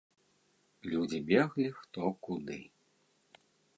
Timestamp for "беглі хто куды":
1.29-2.59